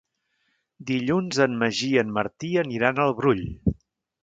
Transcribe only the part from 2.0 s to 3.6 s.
en Martí aniran al Brull.